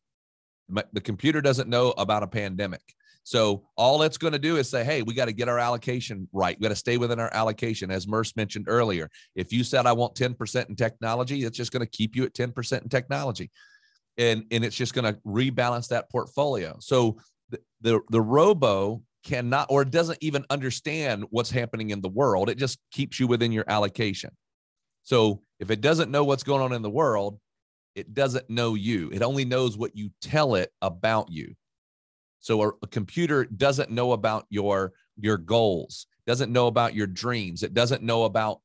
The 0.68 1.00
computer 1.00 1.40
doesn't 1.40 1.68
know 1.68 1.94
about 1.96 2.22
a 2.22 2.28
pandemic. 2.28 2.82
So 3.26 3.66
all 3.76 4.02
it's 4.02 4.18
going 4.18 4.34
to 4.34 4.38
do 4.38 4.56
is 4.56 4.70
say, 4.70 4.84
hey, 4.84 5.02
we 5.02 5.12
got 5.12 5.24
to 5.24 5.32
get 5.32 5.48
our 5.48 5.58
allocation 5.58 6.28
right. 6.32 6.56
We 6.56 6.62
got 6.62 6.68
to 6.68 6.76
stay 6.76 6.96
within 6.96 7.18
our 7.18 7.32
allocation. 7.34 7.90
As 7.90 8.06
Murs 8.06 8.32
mentioned 8.36 8.66
earlier, 8.68 9.10
if 9.34 9.52
you 9.52 9.64
said 9.64 9.84
I 9.84 9.92
want 9.94 10.14
10% 10.14 10.68
in 10.68 10.76
technology, 10.76 11.42
it's 11.42 11.56
just 11.56 11.72
going 11.72 11.84
to 11.84 11.90
keep 11.90 12.14
you 12.14 12.22
at 12.22 12.34
10% 12.34 12.82
in 12.82 12.88
technology 12.88 13.50
and 14.18 14.44
and 14.50 14.64
it's 14.64 14.76
just 14.76 14.94
going 14.94 15.12
to 15.12 15.20
rebalance 15.26 15.88
that 15.88 16.10
portfolio. 16.10 16.76
So 16.80 17.18
the, 17.50 17.60
the 17.80 18.00
the 18.10 18.20
robo 18.20 19.02
cannot 19.24 19.66
or 19.70 19.84
doesn't 19.84 20.18
even 20.20 20.44
understand 20.50 21.24
what's 21.30 21.50
happening 21.50 21.90
in 21.90 22.00
the 22.00 22.08
world. 22.08 22.48
It 22.48 22.58
just 22.58 22.78
keeps 22.92 23.18
you 23.18 23.26
within 23.26 23.52
your 23.52 23.64
allocation. 23.68 24.30
So 25.02 25.42
if 25.58 25.70
it 25.70 25.80
doesn't 25.80 26.10
know 26.10 26.24
what's 26.24 26.44
going 26.44 26.62
on 26.62 26.72
in 26.72 26.82
the 26.82 26.90
world, 26.90 27.38
it 27.94 28.14
doesn't 28.14 28.48
know 28.48 28.74
you. 28.74 29.10
It 29.12 29.22
only 29.22 29.44
knows 29.44 29.76
what 29.76 29.96
you 29.96 30.10
tell 30.20 30.54
it 30.54 30.70
about 30.80 31.30
you. 31.30 31.54
So 32.40 32.62
a, 32.62 32.68
a 32.82 32.86
computer 32.86 33.44
doesn't 33.44 33.90
know 33.90 34.12
about 34.12 34.46
your 34.50 34.92
your 35.18 35.38
goals, 35.38 36.06
doesn't 36.26 36.52
know 36.52 36.66
about 36.66 36.94
your 36.94 37.06
dreams. 37.06 37.62
It 37.62 37.74
doesn't 37.74 38.02
know 38.02 38.24
about 38.24 38.60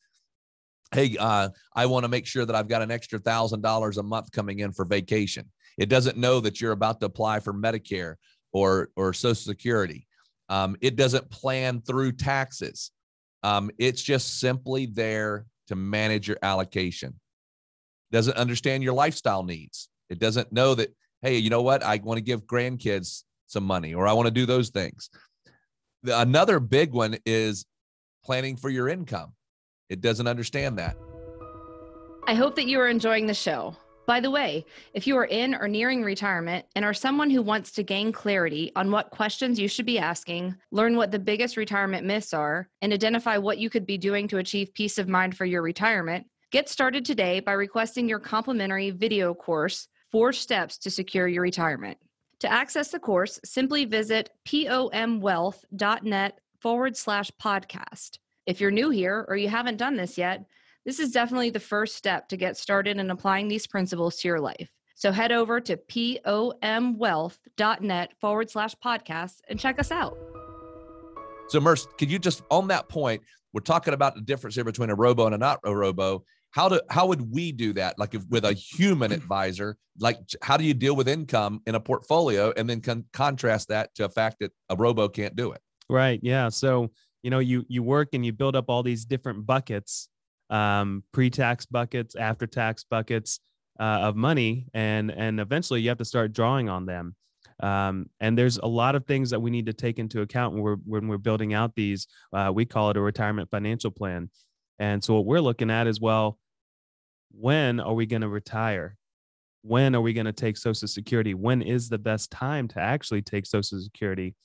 hey, 0.94 1.16
uh, 1.18 1.50
I 1.74 1.86
want 1.86 2.04
to 2.04 2.10
make 2.10 2.26
sure 2.26 2.46
that 2.46 2.56
I've 2.56 2.68
got 2.68 2.82
an 2.82 2.92
extra 2.92 3.20
thousand 3.20 3.62
dollars 3.62 3.98
a 3.98 4.04
month 4.04 4.32
coming 4.32 4.60
in 4.60 4.74
for 4.74 4.86
vacation. 4.86 5.50
It 5.78 5.88
doesn't 5.90 6.18
know 6.18 6.42
that 6.42 6.60
you're 6.60 6.74
about 6.74 7.00
to 7.00 7.06
apply 7.06 7.40
for 7.40 7.54
Medicare 7.54 8.16
or 8.52 8.90
or 8.96 9.14
Social 9.14 9.36
Security. 9.36 10.08
Um, 10.50 10.76
it 10.82 10.96
doesn't 10.96 11.30
plan 11.30 11.82
through 11.82 12.14
taxes. 12.14 12.92
Um, 13.44 13.72
it's 13.80 14.02
just 14.02 14.40
simply 14.40 14.86
there 14.86 15.46
to 15.68 15.76
manage 15.76 16.28
your 16.28 16.38
allocation. 16.44 17.20
Doesn't 18.12 18.36
understand 18.36 18.84
your 18.84 18.94
lifestyle 18.94 19.44
needs. 19.44 19.88
It 20.10 20.20
doesn't 20.20 20.52
know 20.52 20.76
that 20.76 20.94
hey, 21.22 21.38
you 21.38 21.50
know 21.50 21.62
what? 21.62 21.84
I 21.84 22.02
want 22.04 22.18
to 22.18 22.24
give 22.24 22.46
grandkids 22.46 23.24
some 23.52 23.64
money 23.64 23.94
or 23.94 24.08
I 24.08 24.14
want 24.14 24.28
to 24.28 24.32
do 24.32 24.46
those 24.46 24.70
things. 24.70 25.10
Another 26.04 26.60
big 26.60 26.94
one 26.94 27.18
is 27.26 27.66
planning 28.24 28.56
for 28.56 28.70
your 28.70 28.88
income. 28.88 29.34
It 29.90 30.02
doesn't 30.02 30.28
understand 30.28 30.78
that. 30.80 30.96
I 32.28 32.34
hope 32.34 32.56
that 32.56 32.68
you 32.68 32.80
are 32.80 32.88
enjoying 32.88 33.28
the 33.28 33.34
show. 33.34 33.76
By 34.08 34.20
the 34.20 34.32
way, 34.32 34.66
if 34.94 35.06
you 35.06 35.16
are 35.18 35.26
in 35.26 35.54
or 35.56 35.68
nearing 35.68 36.04
retirement 36.04 36.66
and 36.76 36.84
are 36.84 36.94
someone 36.94 37.30
who 37.30 37.42
wants 37.42 37.72
to 37.74 37.84
gain 37.84 38.12
clarity 38.12 38.72
on 38.76 38.90
what 38.92 39.12
questions 39.12 39.60
you 39.60 39.68
should 39.68 39.86
be 39.86 40.00
asking, 40.00 40.56
learn 40.72 40.98
what 40.98 41.12
the 41.12 41.20
biggest 41.20 41.56
retirement 41.56 42.06
myths 42.06 42.34
are, 42.34 42.68
and 42.82 42.92
identify 42.94 43.38
what 43.38 43.58
you 43.58 43.70
could 43.70 43.86
be 43.86 43.98
doing 43.98 44.28
to 44.28 44.38
achieve 44.38 44.74
peace 44.74 44.98
of 44.98 45.08
mind 45.08 45.38
for 45.38 45.46
your 45.46 45.62
retirement, 45.62 46.26
get 46.52 46.68
started 46.68 47.06
today 47.06 47.40
by 47.40 47.54
requesting 47.54 48.10
your 48.10 48.20
complimentary 48.20 48.90
video 48.90 49.34
course, 49.34 49.88
Four 50.12 50.34
Steps 50.34 50.78
to 50.80 50.90
Secure 50.90 51.28
Your 51.28 51.44
Retirement. 51.44 51.98
To 52.42 52.52
access 52.52 52.90
the 52.90 53.00
course, 53.00 53.40
simply 53.46 53.86
visit 53.86 54.32
pomwealth.net 54.46 56.40
forward 56.60 56.98
slash 56.98 57.32
podcast. 57.40 58.18
If 58.48 58.60
you're 58.60 58.72
new 58.72 58.90
here 58.90 59.24
or 59.28 59.36
you 59.36 59.48
haven't 59.48 59.78
done 59.78 59.96
this 59.96 60.18
yet, 60.18 60.48
this 60.84 61.00
is 61.00 61.12
definitely 61.12 61.52
the 61.52 61.60
first 61.60 61.96
step 61.96 62.28
to 62.30 62.38
get 62.38 62.58
started 62.58 62.98
in 62.98 63.12
applying 63.12 63.48
these 63.48 63.68
principles 63.68 64.18
to 64.18 64.28
your 64.28 64.40
life. 64.40 64.72
So 64.96 65.12
head 65.12 65.32
over 65.32 65.62
to 65.62 65.78
pomwealth.net 65.78 68.14
forward 68.20 68.50
slash 68.50 68.74
podcast 68.84 69.42
and 69.48 69.60
check 69.60 69.80
us 69.80 69.92
out. 69.92 70.18
So, 71.50 71.60
Murs, 71.60 71.88
could 72.00 72.10
you 72.10 72.18
just 72.18 72.42
on 72.50 72.70
that 72.70 72.90
point? 72.90 73.22
We're 73.54 73.62
talking 73.62 73.94
about 73.94 74.16
the 74.16 74.22
difference 74.22 74.56
here 74.56 74.64
between 74.64 74.90
a 74.90 74.96
robo 74.96 75.28
and 75.28 75.36
a 75.36 75.38
not 75.38 75.60
a 75.64 75.76
robo. 75.76 76.24
How 76.52 76.70
do 76.70 76.82
how 76.90 77.08
would 77.08 77.32
we 77.34 77.52
do 77.52 77.74
that? 77.74 77.98
Like 77.98 78.14
if, 78.14 78.28
with 78.30 78.46
a 78.46 78.54
human 78.54 79.12
advisor, 79.12 79.78
like 80.00 80.18
how 80.42 80.58
do 80.58 80.64
you 80.64 80.74
deal 80.74 80.96
with 80.96 81.08
income 81.08 81.62
in 81.66 81.76
a 81.76 81.80
portfolio, 81.80 82.54
and 82.56 82.70
then 82.70 82.82
con- 82.82 83.06
contrast 83.14 83.70
that 83.70 83.94
to 83.96 84.06
a 84.06 84.10
fact 84.10 84.38
that 84.42 84.52
a 84.70 84.76
robo 84.76 85.08
can't 85.08 85.36
do 85.36 85.52
it? 85.52 85.62
Right. 85.90 86.20
Yeah. 86.22 86.50
So 86.50 86.92
you 87.24 87.30
know 87.30 87.40
you 87.40 87.64
you 87.68 87.84
work 87.84 88.10
and 88.14 88.26
you 88.26 88.34
build 88.34 88.56
up 88.56 88.66
all 88.70 88.84
these 88.84 89.06
different 89.06 89.46
buckets 89.46 90.10
um, 90.52 91.04
pre-tax 91.14 91.66
buckets, 91.66 92.16
after-tax 92.16 92.84
buckets 92.84 93.40
uh, 93.80 94.02
of 94.02 94.16
money, 94.16 94.68
and 94.74 95.10
and 95.10 95.40
eventually 95.40 95.82
you 95.82 95.90
have 95.90 95.98
to 95.98 96.06
start 96.06 96.34
drawing 96.34 96.70
on 96.70 96.86
them. 96.86 97.16
Um, 97.64 98.08
and 98.20 98.38
there's 98.38 98.58
a 98.58 98.68
lot 98.68 98.96
of 98.96 99.06
things 99.06 99.30
that 99.30 99.40
we 99.40 99.50
need 99.50 99.68
to 99.68 99.74
take 99.74 99.98
into 99.98 100.22
account 100.22 100.54
when 100.54 100.62
we're 100.62 100.76
when 100.86 101.08
we're 101.08 101.18
building 101.18 101.54
out 101.54 101.74
these. 101.76 102.08
Uh, 102.34 102.52
we 102.54 102.66
call 102.66 102.90
it 102.92 102.98
a 102.98 103.02
retirement 103.02 103.50
financial 103.50 103.92
plan. 103.92 104.30
And 104.78 105.04
so 105.04 105.14
what 105.14 105.26
we're 105.26 105.42
looking 105.42 105.72
at 105.72 105.88
is 105.88 106.02
well, 106.02 106.40
when 107.34 107.80
are 107.80 107.94
we 107.94 108.06
going 108.06 108.22
to 108.22 108.30
retire? 108.30 108.98
When 109.64 109.96
are 109.96 110.02
we 110.02 110.14
going 110.14 110.26
to 110.26 110.34
take 110.34 110.58
Social 110.58 110.88
Security? 110.88 111.34
When 111.34 111.62
is 111.62 111.90
the 111.90 112.00
best 112.00 112.32
time 112.32 112.68
to 112.70 112.80
actually 112.80 113.22
take 113.22 113.46
Social 113.46 113.80
Security? 113.80 114.36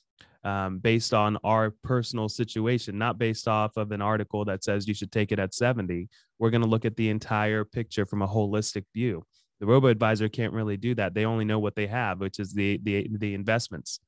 um, 0.47 0.79
based 0.79 1.13
on 1.13 1.37
our 1.43 1.73
personal 1.83 2.29
situation, 2.29 2.97
not 2.97 3.19
based 3.19 3.49
off 3.49 3.77
of 3.77 3.91
an 3.91 4.01
article 4.01 4.45
that 4.45 4.63
says 4.63 4.87
you 4.87 4.95
should 4.95 5.11
take 5.11 5.33
it 5.33 5.41
at 5.41 5.53
70. 5.53 6.09
We're 6.39 6.51
going 6.51 6.63
to 6.63 6.69
look 6.69 6.85
at 6.85 6.97
the 6.97 7.11
entire 7.11 7.65
picture 7.65 8.07
from 8.07 8.23
a 8.23 8.29
holistic 8.29 8.85
view. 8.95 9.25
The 9.59 9.67
robo 9.67 9.89
advisor 9.89 10.29
can't 10.29 10.53
really 10.53 10.77
do 10.77 10.95
that. 10.95 11.15
They 11.15 11.25
only 11.25 11.45
know 11.45 11.59
what 11.59 11.75
they 11.75 11.89
have, 11.89 12.21
which 12.21 12.39
is 12.39 12.53
the 12.53 12.79
the 12.85 13.09
the 13.11 13.35
investments. 13.35 13.99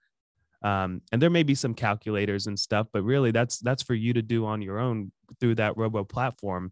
Um, 0.62 1.02
and 1.10 1.20
there 1.20 1.30
may 1.30 1.42
be 1.42 1.56
some 1.56 1.74
calculators 1.74 2.46
and 2.46 2.58
stuff, 2.58 2.86
but 2.92 3.02
really 3.02 3.32
that's 3.32 3.58
that's 3.58 3.82
for 3.82 3.94
you 3.94 4.12
to 4.12 4.22
do 4.22 4.46
on 4.46 4.62
your 4.62 4.78
own 4.78 5.10
through 5.40 5.56
that 5.56 5.76
robo 5.76 6.04
platform. 6.04 6.70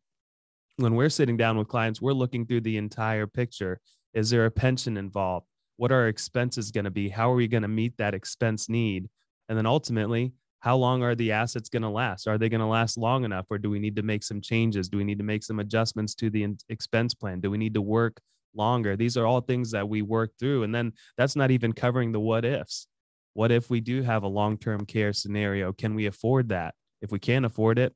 When 0.78 0.94
we're 0.94 1.08
sitting 1.08 1.38
down 1.38 1.56
with 1.56 1.68
clients, 1.68 2.02
we're 2.02 2.12
looking 2.12 2.44
through 2.44 2.60
the 2.60 2.76
entire 2.76 3.26
picture. 3.26 3.80
Is 4.12 4.28
there 4.28 4.44
a 4.44 4.50
pension 4.50 4.98
involved? 4.98 5.46
What 5.78 5.90
are 5.90 6.00
our 6.00 6.08
expenses 6.08 6.70
going 6.70 6.84
to 6.84 6.90
be? 6.90 7.08
How 7.08 7.32
are 7.32 7.34
we 7.34 7.48
going 7.48 7.62
to 7.62 7.68
meet 7.68 7.96
that 7.96 8.14
expense 8.14 8.68
need? 8.68 9.08
And 9.48 9.56
then 9.56 9.64
ultimately, 9.64 10.34
how 10.60 10.76
long 10.76 11.02
are 11.02 11.14
the 11.14 11.32
assets 11.32 11.70
going 11.70 11.82
to 11.82 11.88
last? 11.88 12.26
Are 12.26 12.36
they 12.36 12.50
going 12.50 12.60
to 12.60 12.66
last 12.66 12.98
long 12.98 13.24
enough, 13.24 13.46
or 13.48 13.56
do 13.56 13.70
we 13.70 13.78
need 13.78 13.96
to 13.96 14.02
make 14.02 14.22
some 14.22 14.42
changes? 14.42 14.90
Do 14.90 14.98
we 14.98 15.04
need 15.04 15.16
to 15.16 15.24
make 15.24 15.44
some 15.44 15.60
adjustments 15.60 16.14
to 16.16 16.28
the 16.28 16.46
expense 16.68 17.14
plan? 17.14 17.40
Do 17.40 17.50
we 17.50 17.56
need 17.56 17.74
to 17.74 17.82
work 17.82 18.20
longer? 18.54 18.96
These 18.96 19.16
are 19.16 19.24
all 19.24 19.40
things 19.40 19.70
that 19.70 19.88
we 19.88 20.02
work 20.02 20.32
through. 20.38 20.64
And 20.64 20.74
then 20.74 20.92
that's 21.16 21.36
not 21.36 21.50
even 21.50 21.72
covering 21.72 22.12
the 22.12 22.20
what 22.20 22.44
ifs. 22.44 22.86
What 23.32 23.50
if 23.50 23.70
we 23.70 23.80
do 23.80 24.02
have 24.02 24.24
a 24.24 24.28
long 24.28 24.58
term 24.58 24.84
care 24.84 25.14
scenario? 25.14 25.72
Can 25.72 25.94
we 25.94 26.04
afford 26.04 26.50
that? 26.50 26.74
If 27.00 27.12
we 27.12 27.18
can't 27.18 27.46
afford 27.46 27.78
it, 27.78 27.94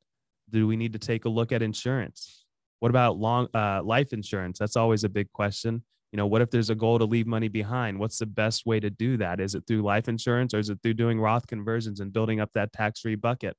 do 0.48 0.66
we 0.66 0.76
need 0.76 0.94
to 0.94 0.98
take 0.98 1.26
a 1.26 1.30
look 1.30 1.52
at 1.52 1.62
insurance? 1.62 2.39
What 2.80 2.90
about 2.90 3.18
long 3.18 3.48
uh, 3.54 3.82
life 3.82 4.12
insurance? 4.12 4.58
That's 4.58 4.76
always 4.76 5.04
a 5.04 5.08
big 5.08 5.30
question. 5.32 5.84
You 6.12 6.16
know 6.16 6.26
what 6.26 6.42
if 6.42 6.50
there's 6.50 6.70
a 6.70 6.74
goal 6.74 6.98
to 6.98 7.04
leave 7.04 7.26
money 7.26 7.48
behind? 7.48 7.98
What's 7.98 8.18
the 8.18 8.26
best 8.26 8.66
way 8.66 8.80
to 8.80 8.90
do 8.90 9.16
that? 9.18 9.38
Is 9.38 9.54
it 9.54 9.64
through 9.66 9.82
life 9.82 10.08
insurance 10.08 10.52
or 10.54 10.58
is 10.58 10.68
it 10.68 10.78
through 10.82 10.94
doing 10.94 11.20
roth 11.20 11.46
conversions 11.46 12.00
and 12.00 12.12
building 12.12 12.40
up 12.40 12.50
that 12.54 12.72
tax-free 12.72 13.14
bucket? 13.14 13.56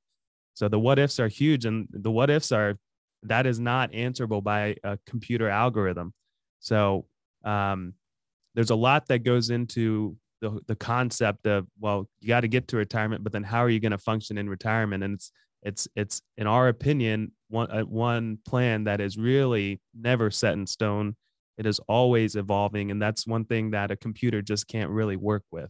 So 0.54 0.68
the 0.68 0.80
what 0.80 1.00
ifs 1.00 1.20
are 1.20 1.30
huge 1.30 1.66
and 1.66 1.88
the 1.92 2.12
what 2.12 2.30
ifs 2.30 2.52
are 2.52 2.78
that 3.24 3.46
is 3.46 3.60
not 3.60 3.94
answerable 3.94 4.42
by 4.42 4.76
a 4.84 4.98
computer 5.08 5.48
algorithm. 5.48 6.14
So 6.60 7.06
um, 7.46 7.94
there's 8.56 8.72
a 8.72 8.76
lot 8.76 9.08
that 9.08 9.20
goes 9.20 9.50
into 9.50 10.18
the, 10.42 10.60
the 10.68 10.76
concept 10.76 11.46
of 11.46 11.68
well 11.80 12.10
you 12.20 12.28
got 12.28 12.42
to 12.42 12.48
get 12.48 12.68
to 12.70 12.78
retirement 12.78 13.24
but 13.24 13.32
then 13.32 13.44
how 13.44 13.60
are 13.60 13.70
you 13.70 13.80
going 13.80 13.92
to 13.92 13.98
function 13.98 14.38
in 14.38 14.50
retirement? 14.50 15.04
And 15.04 15.14
it's 15.14 15.32
it's 15.64 15.88
it's 15.96 16.22
in 16.38 16.48
our 16.48 16.68
opinion 16.68 17.32
one 17.50 17.70
uh, 17.72 17.82
one 17.82 18.40
plan 18.46 18.86
that 18.86 19.02
is 19.02 19.18
really 19.18 19.80
never 19.94 20.32
set 20.32 20.54
in 20.54 20.66
stone. 20.66 21.16
It 21.58 21.66
is 21.66 21.80
always 21.88 22.36
evolving 22.36 22.92
and 22.92 23.02
that's 23.02 23.28
one 23.28 23.46
thing 23.46 23.72
that 23.72 23.92
a 23.92 23.96
computer 23.96 24.42
just 24.42 24.68
can't 24.68 24.90
really 24.90 25.18
work 25.18 25.44
with. 25.52 25.70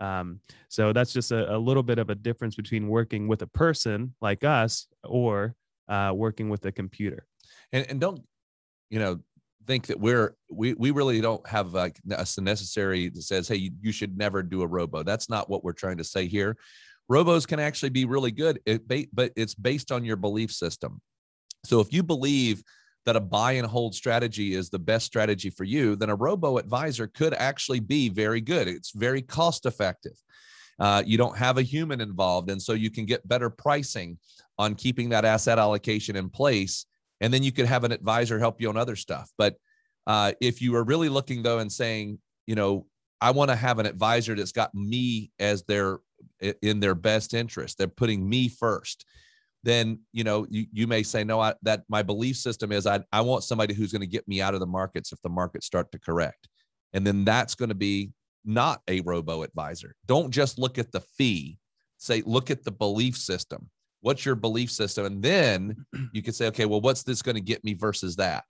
Um, 0.00 0.40
so 0.68 0.92
that's 0.92 1.12
just 1.12 1.32
a, 1.32 1.56
a, 1.56 1.58
little 1.58 1.82
bit 1.82 1.98
of 1.98 2.08
a 2.08 2.14
difference 2.14 2.54
between 2.54 2.86
working 2.86 3.26
with 3.26 3.42
a 3.42 3.48
person 3.48 4.14
like 4.20 4.44
us 4.44 4.86
or 5.02 5.56
uh, 5.88 6.12
working 6.14 6.48
with 6.48 6.64
a 6.66 6.72
computer. 6.72 7.26
And, 7.72 7.84
and 7.90 8.00
don't 8.00 8.22
you 8.90 8.98
know 8.98 9.20
think 9.66 9.86
that 9.86 10.00
we're 10.00 10.34
we, 10.50 10.74
we 10.74 10.92
really 10.92 11.20
don't 11.20 11.46
have 11.46 11.74
like 11.74 12.00
a 12.10 12.26
necessary 12.40 13.08
that 13.10 13.22
says 13.22 13.46
hey 13.48 13.56
you, 13.56 13.70
you 13.80 13.92
should 13.92 14.16
never 14.16 14.42
do 14.42 14.62
a 14.62 14.66
robo. 14.66 15.02
That's 15.02 15.28
not 15.28 15.50
what 15.50 15.62
we're 15.62 15.72
trying 15.72 15.98
to 15.98 16.04
say 16.04 16.26
here 16.26 16.56
robos 17.10 17.46
can 17.46 17.60
actually 17.60 17.90
be 17.90 18.04
really 18.04 18.30
good 18.30 18.60
but 19.12 19.32
it's 19.36 19.54
based 19.54 19.90
on 19.90 20.04
your 20.04 20.16
belief 20.16 20.52
system 20.52 21.00
so 21.64 21.80
if 21.80 21.92
you 21.92 22.02
believe 22.02 22.62
that 23.08 23.16
a 23.16 23.20
buy 23.20 23.52
and 23.52 23.66
hold 23.66 23.94
strategy 23.94 24.54
is 24.54 24.68
the 24.68 24.78
best 24.78 25.06
strategy 25.06 25.48
for 25.48 25.64
you, 25.64 25.96
then 25.96 26.10
a 26.10 26.14
robo 26.14 26.58
advisor 26.58 27.06
could 27.06 27.32
actually 27.32 27.80
be 27.80 28.10
very 28.10 28.40
good. 28.40 28.68
It's 28.68 28.90
very 28.90 29.22
cost 29.22 29.64
effective. 29.64 30.12
Uh, 30.78 31.02
you 31.06 31.16
don't 31.16 31.36
have 31.36 31.56
a 31.56 31.62
human 31.62 32.02
involved, 32.02 32.50
and 32.50 32.60
so 32.60 32.74
you 32.74 32.90
can 32.90 33.06
get 33.06 33.26
better 33.26 33.50
pricing 33.50 34.18
on 34.58 34.74
keeping 34.74 35.08
that 35.08 35.24
asset 35.24 35.58
allocation 35.58 36.16
in 36.16 36.28
place. 36.28 36.84
And 37.20 37.32
then 37.32 37.42
you 37.42 37.50
could 37.50 37.64
have 37.64 37.84
an 37.84 37.92
advisor 37.92 38.38
help 38.38 38.60
you 38.60 38.68
on 38.68 38.76
other 38.76 38.94
stuff. 38.94 39.30
But 39.38 39.56
uh, 40.06 40.32
if 40.40 40.60
you 40.60 40.76
are 40.76 40.84
really 40.84 41.08
looking 41.08 41.42
though 41.42 41.60
and 41.60 41.72
saying, 41.72 42.18
you 42.46 42.54
know, 42.56 42.86
I 43.20 43.30
want 43.32 43.50
to 43.50 43.56
have 43.56 43.78
an 43.78 43.86
advisor 43.86 44.34
that's 44.34 44.52
got 44.52 44.74
me 44.74 45.30
as 45.38 45.64
their 45.64 45.98
in 46.62 46.80
their 46.80 46.94
best 46.94 47.34
interest, 47.34 47.78
they're 47.78 47.88
putting 47.88 48.28
me 48.28 48.48
first. 48.48 49.04
Then 49.64 50.00
you 50.12 50.24
know 50.24 50.46
you, 50.48 50.66
you 50.72 50.86
may 50.86 51.02
say 51.02 51.24
no 51.24 51.40
I, 51.40 51.54
that 51.62 51.82
my 51.88 52.02
belief 52.02 52.36
system 52.36 52.70
is 52.72 52.86
I, 52.86 53.00
I 53.12 53.20
want 53.22 53.44
somebody 53.44 53.74
who's 53.74 53.92
going 53.92 54.02
to 54.02 54.06
get 54.06 54.28
me 54.28 54.40
out 54.40 54.54
of 54.54 54.60
the 54.60 54.66
markets 54.66 55.12
if 55.12 55.20
the 55.22 55.28
markets 55.28 55.66
start 55.66 55.90
to 55.92 55.98
correct. 55.98 56.48
And 56.92 57.06
then 57.06 57.24
that's 57.24 57.54
going 57.54 57.68
to 57.68 57.74
be 57.74 58.12
not 58.44 58.80
a 58.88 59.00
robo 59.00 59.42
advisor. 59.42 59.94
Don't 60.06 60.30
just 60.30 60.58
look 60.58 60.78
at 60.78 60.92
the 60.92 61.00
fee. 61.00 61.58
Say 61.98 62.22
look 62.24 62.50
at 62.50 62.64
the 62.64 62.70
belief 62.70 63.16
system. 63.16 63.68
What's 64.00 64.24
your 64.24 64.36
belief 64.36 64.70
system? 64.70 65.04
And 65.06 65.22
then 65.22 65.84
you 66.12 66.22
can 66.22 66.32
say 66.32 66.46
okay 66.48 66.64
well 66.64 66.80
what's 66.80 67.02
this 67.02 67.22
going 67.22 67.34
to 67.34 67.40
get 67.40 67.64
me 67.64 67.74
versus 67.74 68.16
that 68.16 68.44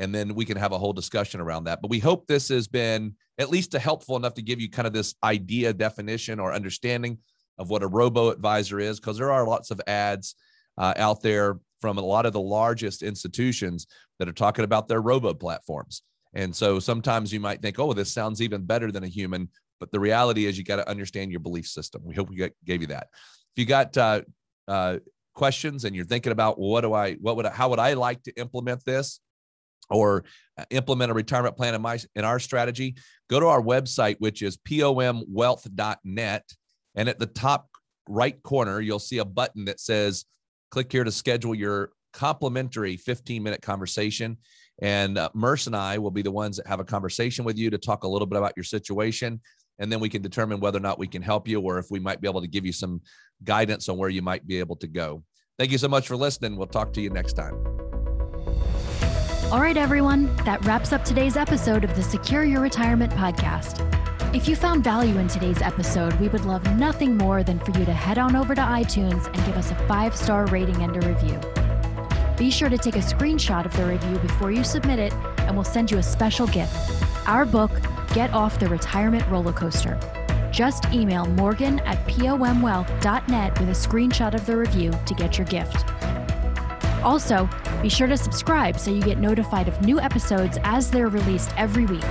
and 0.00 0.12
then 0.12 0.34
we 0.34 0.44
can 0.44 0.56
have 0.56 0.72
a 0.72 0.78
whole 0.78 0.92
discussion 0.92 1.40
around 1.40 1.64
that 1.64 1.80
but 1.80 1.90
we 1.90 2.00
hope 2.00 2.26
this 2.26 2.48
has 2.48 2.66
been 2.66 3.14
at 3.38 3.50
least 3.50 3.72
helpful 3.72 4.16
enough 4.16 4.34
to 4.34 4.42
give 4.42 4.60
you 4.60 4.68
kind 4.68 4.86
of 4.86 4.92
this 4.92 5.14
idea 5.22 5.72
definition 5.72 6.40
or 6.40 6.52
understanding 6.52 7.18
of 7.58 7.70
what 7.70 7.82
a 7.82 7.86
robo 7.86 8.30
advisor 8.30 8.80
is 8.80 8.98
because 8.98 9.18
there 9.18 9.30
are 9.30 9.46
lots 9.46 9.70
of 9.70 9.80
ads 9.86 10.34
uh, 10.78 10.94
out 10.96 11.22
there 11.22 11.58
from 11.80 11.98
a 11.98 12.02
lot 12.02 12.26
of 12.26 12.32
the 12.32 12.40
largest 12.40 13.02
institutions 13.02 13.86
that 14.18 14.28
are 14.28 14.32
talking 14.32 14.64
about 14.64 14.88
their 14.88 15.00
robo 15.00 15.34
platforms. 15.34 16.02
And 16.34 16.54
so 16.54 16.78
sometimes 16.78 17.32
you 17.32 17.40
might 17.40 17.60
think, 17.60 17.78
oh, 17.78 17.92
this 17.92 18.12
sounds 18.12 18.40
even 18.40 18.64
better 18.64 18.92
than 18.92 19.04
a 19.04 19.08
human. 19.08 19.48
But 19.80 19.90
the 19.90 20.00
reality 20.00 20.46
is, 20.46 20.58
you 20.58 20.64
got 20.64 20.76
to 20.76 20.88
understand 20.88 21.30
your 21.30 21.40
belief 21.40 21.66
system. 21.66 22.02
We 22.04 22.14
hope 22.14 22.28
we 22.28 22.50
gave 22.64 22.82
you 22.82 22.86
that. 22.88 23.08
If 23.12 23.56
you 23.56 23.64
got 23.64 23.96
uh, 23.96 24.22
uh, 24.68 24.98
questions 25.34 25.84
and 25.84 25.96
you're 25.96 26.04
thinking 26.04 26.32
about 26.32 26.58
well, 26.58 26.70
what 26.70 26.82
do 26.82 26.92
I, 26.92 27.14
what 27.14 27.36
would, 27.36 27.46
I, 27.46 27.50
how 27.50 27.70
would 27.70 27.78
I 27.78 27.94
like 27.94 28.22
to 28.24 28.32
implement 28.38 28.84
this, 28.84 29.20
or 29.88 30.24
uh, 30.58 30.64
implement 30.70 31.10
a 31.10 31.14
retirement 31.14 31.56
plan 31.56 31.74
in 31.74 31.82
my 31.82 31.98
in 32.14 32.24
our 32.24 32.38
strategy, 32.38 32.96
go 33.28 33.40
to 33.40 33.46
our 33.46 33.62
website, 33.62 34.16
which 34.18 34.42
is 34.42 34.56
pomwealth.net. 34.56 36.44
And 36.96 37.08
at 37.08 37.18
the 37.18 37.26
top 37.26 37.68
right 38.08 38.40
corner, 38.42 38.80
you'll 38.80 38.98
see 38.98 39.18
a 39.18 39.24
button 39.24 39.64
that 39.66 39.80
says, 39.80 40.24
click 40.70 40.90
here 40.90 41.04
to 41.04 41.12
schedule 41.12 41.54
your 41.54 41.90
complimentary 42.12 42.96
15 42.96 43.42
minute 43.42 43.62
conversation. 43.62 44.36
And 44.82 45.18
uh, 45.18 45.30
Murs 45.34 45.66
and 45.66 45.76
I 45.76 45.98
will 45.98 46.10
be 46.10 46.22
the 46.22 46.30
ones 46.30 46.56
that 46.56 46.66
have 46.66 46.80
a 46.80 46.84
conversation 46.84 47.44
with 47.44 47.58
you 47.58 47.70
to 47.70 47.78
talk 47.78 48.04
a 48.04 48.08
little 48.08 48.26
bit 48.26 48.38
about 48.38 48.54
your 48.56 48.64
situation. 48.64 49.40
And 49.78 49.90
then 49.90 50.00
we 50.00 50.08
can 50.08 50.22
determine 50.22 50.60
whether 50.60 50.78
or 50.78 50.82
not 50.82 50.98
we 50.98 51.06
can 51.06 51.22
help 51.22 51.48
you 51.48 51.60
or 51.60 51.78
if 51.78 51.86
we 51.90 52.00
might 52.00 52.20
be 52.20 52.28
able 52.28 52.42
to 52.42 52.48
give 52.48 52.66
you 52.66 52.72
some 52.72 53.00
guidance 53.44 53.88
on 53.88 53.96
where 53.96 54.10
you 54.10 54.22
might 54.22 54.46
be 54.46 54.58
able 54.58 54.76
to 54.76 54.86
go. 54.86 55.22
Thank 55.58 55.72
you 55.72 55.78
so 55.78 55.88
much 55.88 56.06
for 56.06 56.16
listening. 56.16 56.56
We'll 56.56 56.66
talk 56.66 56.92
to 56.94 57.00
you 57.00 57.10
next 57.10 57.34
time. 57.34 57.89
All 59.52 59.60
right, 59.60 59.76
everyone, 59.76 60.32
that 60.44 60.64
wraps 60.64 60.92
up 60.92 61.04
today's 61.04 61.36
episode 61.36 61.82
of 61.82 61.96
the 61.96 62.04
Secure 62.04 62.44
Your 62.44 62.60
Retirement 62.60 63.12
podcast. 63.14 63.84
If 64.32 64.46
you 64.46 64.54
found 64.54 64.84
value 64.84 65.18
in 65.18 65.26
today's 65.26 65.60
episode, 65.60 66.14
we 66.20 66.28
would 66.28 66.44
love 66.44 66.64
nothing 66.76 67.16
more 67.16 67.42
than 67.42 67.58
for 67.58 67.76
you 67.76 67.84
to 67.84 67.92
head 67.92 68.16
on 68.16 68.36
over 68.36 68.54
to 68.54 68.60
iTunes 68.60 69.26
and 69.26 69.36
give 69.46 69.56
us 69.56 69.72
a 69.72 69.74
five 69.88 70.14
star 70.14 70.46
rating 70.46 70.80
and 70.84 70.96
a 70.96 71.08
review. 71.08 71.36
Be 72.36 72.48
sure 72.48 72.68
to 72.68 72.78
take 72.78 72.94
a 72.94 73.00
screenshot 73.00 73.64
of 73.64 73.76
the 73.76 73.86
review 73.86 74.18
before 74.20 74.52
you 74.52 74.62
submit 74.62 75.00
it, 75.00 75.12
and 75.40 75.56
we'll 75.56 75.64
send 75.64 75.90
you 75.90 75.98
a 75.98 76.02
special 76.02 76.46
gift 76.46 76.72
our 77.26 77.44
book, 77.44 77.72
Get 78.14 78.32
Off 78.32 78.60
the 78.60 78.68
Retirement 78.68 79.26
Roller 79.26 79.52
Coaster. 79.52 79.98
Just 80.52 80.84
email 80.92 81.26
morgan 81.26 81.80
at 81.80 81.98
pomwealth.net 82.06 83.58
with 83.58 83.68
a 83.68 83.72
screenshot 83.72 84.32
of 84.32 84.46
the 84.46 84.56
review 84.56 84.92
to 85.06 85.14
get 85.14 85.38
your 85.38 85.46
gift. 85.48 85.84
Also, 87.02 87.48
be 87.82 87.88
sure 87.88 88.06
to 88.06 88.16
subscribe 88.16 88.78
so 88.78 88.90
you 88.90 89.00
get 89.00 89.18
notified 89.18 89.68
of 89.68 89.80
new 89.82 90.00
episodes 90.00 90.58
as 90.64 90.90
they're 90.90 91.08
released 91.08 91.50
every 91.56 91.86
week. 91.86 92.04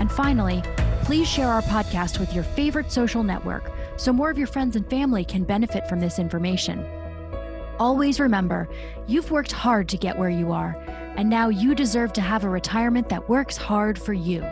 And 0.00 0.10
finally, 0.10 0.62
please 1.02 1.28
share 1.28 1.48
our 1.48 1.62
podcast 1.62 2.18
with 2.18 2.32
your 2.32 2.44
favorite 2.44 2.90
social 2.90 3.22
network 3.22 3.70
so 3.96 4.12
more 4.12 4.30
of 4.30 4.38
your 4.38 4.46
friends 4.46 4.76
and 4.76 4.88
family 4.88 5.24
can 5.24 5.44
benefit 5.44 5.88
from 5.88 6.00
this 6.00 6.18
information. 6.18 6.86
Always 7.78 8.20
remember, 8.20 8.68
you've 9.06 9.30
worked 9.30 9.52
hard 9.52 9.88
to 9.88 9.96
get 9.96 10.18
where 10.18 10.30
you 10.30 10.52
are, 10.52 10.76
and 11.16 11.28
now 11.28 11.48
you 11.48 11.74
deserve 11.74 12.12
to 12.14 12.20
have 12.20 12.44
a 12.44 12.48
retirement 12.48 13.08
that 13.08 13.28
works 13.28 13.56
hard 13.56 13.98
for 13.98 14.12
you. 14.12 14.44